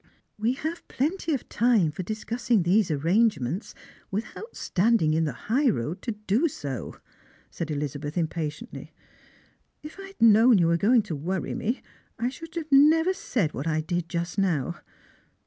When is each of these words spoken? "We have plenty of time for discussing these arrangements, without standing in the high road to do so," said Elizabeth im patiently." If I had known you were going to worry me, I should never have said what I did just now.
"We 0.45 0.53
have 0.53 0.87
plenty 0.87 1.31
of 1.35 1.47
time 1.47 1.91
for 1.91 2.01
discussing 2.01 2.63
these 2.63 2.89
arrangements, 2.89 3.75
without 4.09 4.57
standing 4.57 5.13
in 5.13 5.25
the 5.25 5.31
high 5.45 5.69
road 5.69 6.01
to 6.01 6.13
do 6.13 6.47
so," 6.47 6.95
said 7.51 7.69
Elizabeth 7.69 8.17
im 8.17 8.27
patiently." 8.27 8.93
If 9.83 9.99
I 9.99 10.07
had 10.07 10.19
known 10.19 10.57
you 10.57 10.65
were 10.65 10.75
going 10.75 11.03
to 11.03 11.15
worry 11.15 11.53
me, 11.53 11.83
I 12.17 12.29
should 12.29 12.57
never 12.71 13.11
have 13.11 13.15
said 13.15 13.53
what 13.53 13.67
I 13.67 13.81
did 13.81 14.09
just 14.09 14.39
now. 14.39 14.79